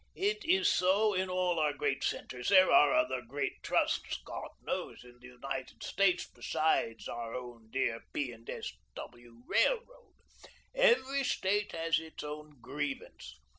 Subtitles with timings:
[0.17, 2.49] It is so in all our great centres.
[2.49, 7.99] There are other great trusts, God knows, in the United States besides our own dear
[8.11, 8.31] P.
[8.31, 8.73] and S.
[8.95, 9.43] W.
[9.45, 10.15] Railroad.
[10.73, 13.35] Every State has its own grievance.